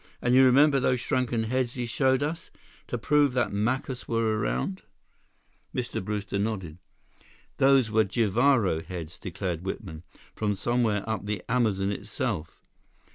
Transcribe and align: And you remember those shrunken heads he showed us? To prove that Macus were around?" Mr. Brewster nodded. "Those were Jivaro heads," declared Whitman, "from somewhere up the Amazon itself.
And 0.19 0.33
you 0.33 0.43
remember 0.43 0.79
those 0.79 0.99
shrunken 0.99 1.43
heads 1.43 1.75
he 1.75 1.85
showed 1.85 2.23
us? 2.23 2.49
To 2.87 2.97
prove 2.97 3.33
that 3.33 3.53
Macus 3.53 4.07
were 4.07 4.35
around?" 4.39 4.81
Mr. 5.75 6.03
Brewster 6.03 6.39
nodded. 6.39 6.79
"Those 7.57 7.91
were 7.91 8.03
Jivaro 8.05 8.83
heads," 8.83 9.19
declared 9.19 9.63
Whitman, 9.63 10.01
"from 10.33 10.55
somewhere 10.55 11.07
up 11.07 11.27
the 11.27 11.43
Amazon 11.47 11.91
itself. 11.91 12.63